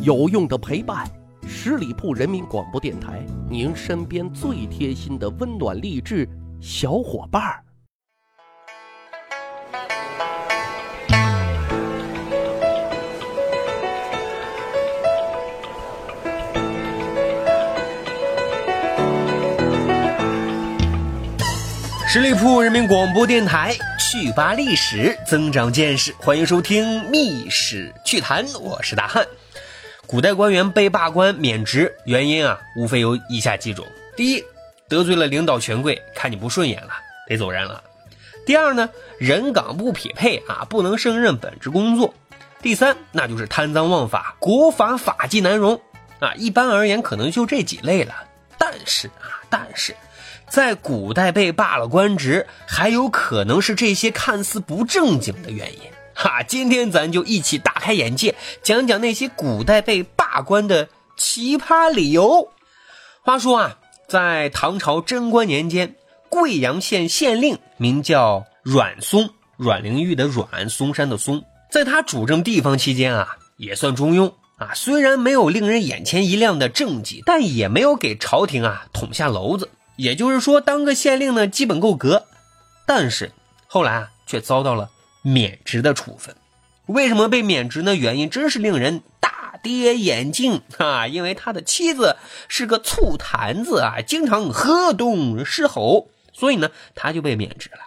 [0.00, 1.04] 有用的陪伴，
[1.44, 6.28] 十里铺人民广播电台，您身边最贴心的温暖励志
[6.60, 7.64] 小伙伴儿。
[22.06, 29.26] 十里铺人民广播电台，趣吧历史，增长见识，欢迎收听《密史趣谈》，我是大汉。
[30.08, 34.42] 古代官员被罢官免职，原因啊，无非有以下几种：第一，
[34.88, 36.88] 得罪了领导权贵，看你不顺眼了，
[37.26, 37.78] 得走人了；
[38.46, 42.14] 第二呢，人岗不匹配啊，不能胜任本职工作；
[42.62, 45.78] 第三，那就是贪赃枉法，国法法纪难容
[46.20, 46.32] 啊。
[46.36, 48.14] 一般而言，可能就这几类了。
[48.56, 49.94] 但是啊，但是。
[50.48, 55.80] 在古代被罢了官职，还有可能是这些看似不正经的原因。
[56.20, 62.50] 哈，今天咱就一起大开眼界，讲讲那些古代被罢官的奇葩理由。
[63.22, 65.94] 话说啊，在唐朝贞观年间，
[66.28, 74.74] 贵阳县县令名叫阮松，阮玲玉的阮，嵩山的嵩，在他主政地方期间啊，也算中庸啊。
[74.74, 79.70] 虽然没有令人眼前一亮的政绩，但也没有给朝廷啊捅下娄子。
[79.94, 82.24] 也就是说，当个县令呢，基本够格，
[82.84, 83.30] 但是
[83.68, 84.90] 后来啊，却遭到了
[85.32, 86.34] 免职的处分。
[86.86, 87.94] 为什么被免职呢？
[87.94, 91.06] 原因真是令人大跌眼镜 啊！
[91.06, 92.16] 因为他的妻子
[92.48, 97.80] 是个醋坛子啊，经常喝东狮吼，所以呢，他就被免职了。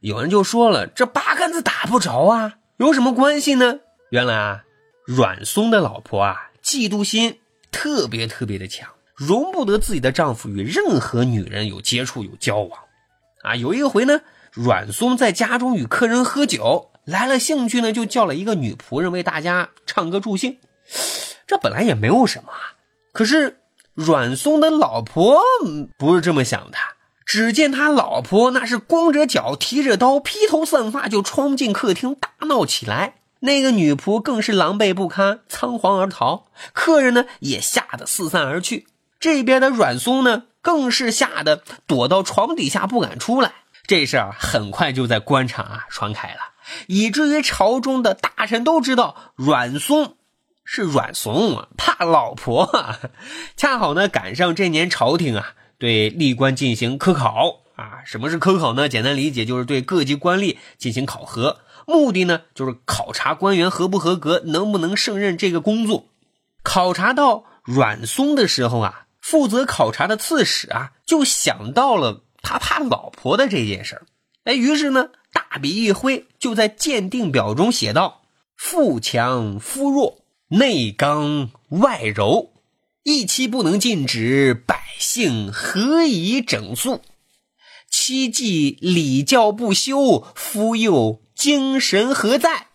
[0.00, 3.78] 有人就说了，这八竿子打不着啊，有什么关系呢？
[4.10, 4.64] 原来啊，
[5.04, 7.38] 阮松的老婆啊，嫉妒心
[7.70, 8.88] 特别特别的强。
[9.14, 12.80] 容不得自己的丈夫与任何女人有接触、有交往，
[13.48, 14.20] 啊，有一回呢，
[14.52, 20.58] 阮松在家中与客人喝酒，来了兴趣呢，就叫了一个女仆人为大家唱歌助兴。
[21.46, 22.52] 这本来也没有什么，
[23.12, 23.60] 可是
[23.94, 25.40] 阮松的老婆
[25.96, 26.76] 不是这么想的。
[27.24, 36.44] 只见他老婆那是光着脚、提着刀、披头散发就冲进客厅大闹起来，那个女仆更是狼狈不堪，仓皇而逃，
[36.74, 38.86] 客人呢也吓得四散而去。
[39.18, 43.52] 这边的阮松呢，更是吓得躲到床底下不敢出来。
[43.86, 46.40] 这事儿很快就在官场啊传开了，
[46.88, 50.16] 以至于朝中的大臣都知道阮松
[50.66, 52.70] 是阮怂，怕老婆。
[53.56, 58.02] 恰好呢赶上这年朝廷啊对吏官进行科考啊。
[58.04, 58.90] 什么是科考呢？
[58.90, 66.04] 简单理解就是对各级官吏进行考核，目的呢就是考察官员合不合格，能不能胜任这个工作。
[66.62, 69.06] 考察到阮松的时候啊。
[69.30, 74.06] 负责考察的刺史啊，就想到了他怕老婆的这件事儿，
[74.44, 78.22] 哎，于是呢，大笔一挥，就在鉴定表中写道
[78.56, 82.54] ：“富强夫弱，内刚外柔，
[83.02, 87.02] 一妻不能禁止，百姓何以整肃？
[87.90, 92.68] 妻既礼教不修，夫又精神何在？”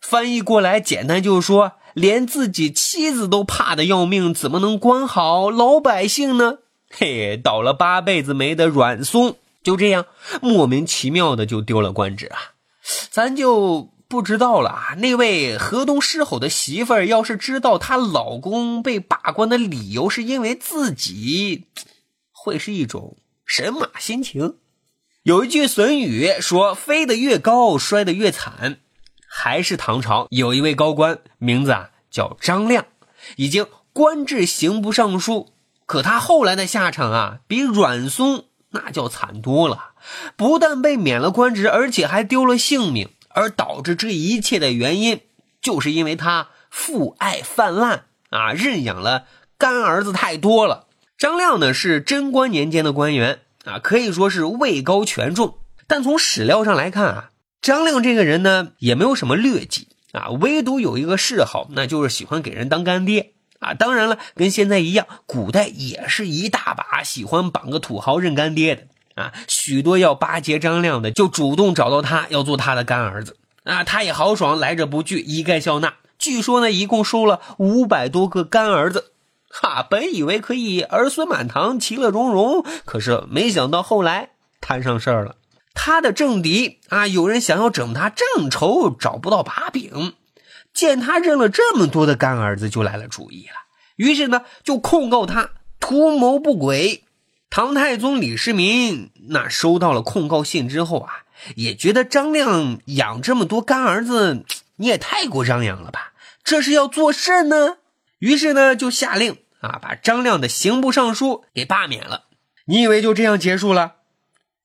[0.00, 1.72] 翻译过来，简单就是说。
[1.96, 6.58] 连自己妻子都怕的要命，怎么能管好老百姓呢？
[6.90, 10.04] 嘿，倒了八辈子霉的阮松就这样
[10.42, 12.52] 莫名其妙的就丢了官职啊！
[13.10, 14.94] 咱就不知道了。
[14.98, 21.64] 那位河东狮吼的媳妇儿，要是知道她老公被罢官的理由是因为自己，
[22.30, 24.56] 会是一种神马心情？
[25.22, 28.80] 有一句损语说：“飞得越高，摔得越惨。”
[29.38, 32.86] 还是唐朝有一位高官，名字啊叫张亮，
[33.36, 35.52] 已经官至刑部尚书。
[35.84, 39.90] 可他后来的下场啊，比阮松那叫惨多了。
[40.36, 43.10] 不但被免了官职，而且还丢了性命。
[43.28, 45.20] 而导致这一切的原因，
[45.60, 49.26] 就是因为他父爱泛滥啊，认养了
[49.58, 50.86] 干儿子太多了。
[51.18, 55.58] 张亮呢是贞观年间的官员啊，可以说是位高权重。
[55.86, 57.30] 但从史料上来看啊。
[57.62, 63.74] 张亮这个人呢，也没有什么劣迹啊，唯独有一个嗜好，那就是喜欢给人当干爹啊。
[63.74, 68.82] 当然了，跟现在一样，古代也是一大把喜欢绑个土豪认干爹的
[69.20, 69.32] 啊。
[69.48, 73.84] 许多要巴结张亮的，就主动找到他，要做他的干儿子啊。
[73.84, 75.94] 他也豪爽，来者不拒，一概笑纳。
[76.18, 79.12] 据说呢，一共收了五百多个干儿子，
[79.50, 85.35] 哈，本以为可以儿孙满堂，其乐融融，可是没想到后来摊上事儿了。
[85.78, 90.14] 他的政敌啊，有人想要整他，正愁找不到把柄。
[90.72, 93.54] 见他认了这么多的干儿子，就来了主意了。
[93.94, 97.04] 于是呢，就控告他图谋不轨。
[97.48, 101.22] 唐太宗李世民那收到了控告信之后啊，
[101.54, 104.44] 也觉得张亮养这么多干儿子，
[104.76, 106.12] 你也太过张扬了吧？
[106.42, 107.76] 这是要做甚呢？
[108.18, 112.24] 于是呢，就下令啊，把张亮的刑部尚书给罢免了。
[112.64, 113.94] 你以为就这样结束了？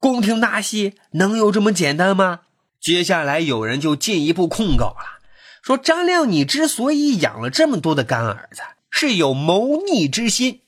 [0.01, 2.39] 宫廷大戏能有这么简单吗？
[2.81, 5.21] 接下来有人就进一步控告了，
[5.61, 10.61] 说张亮，你之所以养了这么多的干儿子，是有谋逆之心。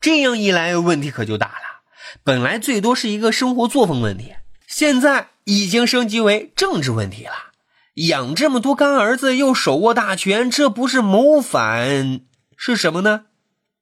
[0.00, 1.82] 这样一来，问题可就大了。
[2.24, 4.36] 本来最多是一个生活作风问题，
[4.66, 7.52] 现在已经升级为政治问题了。
[7.96, 12.22] 养这么多干儿子，又手握大权，这不是谋反
[12.56, 13.26] 是什么呢？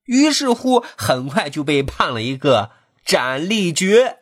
[0.06, 2.72] 于是乎，很快就被判了一个
[3.04, 4.16] 斩立决。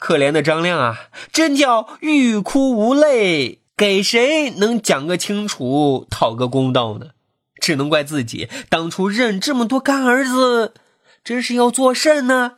[0.00, 7.10] 可怜的张亮啊，真叫欲哭无泪，给谁能讲个清楚，讨个公道呢？
[7.60, 10.72] 只能怪自己当初认这么多干儿子，
[11.22, 12.54] 真是要做甚呢？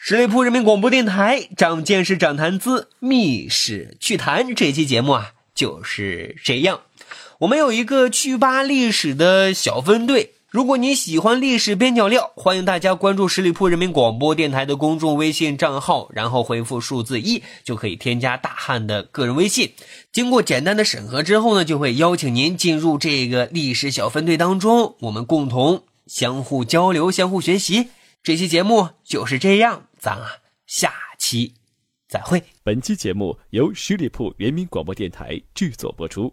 [0.00, 6.80] 十里铺人民广播电台长见识、长谈资、密史趣谈这期节目啊，就是这样。
[7.38, 10.34] 我们有一个趣吧历史的小分队。
[10.54, 19.72] 如果你喜欢历史边角料，欢迎大家关注十里铺人民广播电台的公众微信账号，然后回复数字一就可以添加大汉的个人微信。
[20.12, 27.88] 经过简单的审核之后呢，就会邀请您进入这个历史小分队当中，我们共同相互交流、相互学习。
[28.22, 30.28] 这期节目就是这样，咱啊
[30.68, 31.54] 下期
[32.08, 32.40] 再会。
[32.62, 36.32] 本期节目由十里铺人民广播电台制作播出。